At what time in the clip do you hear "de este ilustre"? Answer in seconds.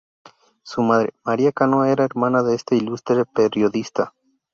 2.41-3.23